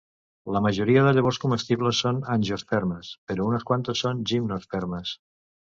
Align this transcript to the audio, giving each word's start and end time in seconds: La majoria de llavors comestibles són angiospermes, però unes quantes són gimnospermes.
La 0.53 0.61
majoria 0.65 1.03
de 1.07 1.11
llavors 1.17 1.39
comestibles 1.43 2.01
són 2.07 2.23
angiospermes, 2.37 3.13
però 3.33 3.47
unes 3.53 3.69
quantes 3.73 4.05
són 4.07 4.29
gimnospermes. 4.35 5.19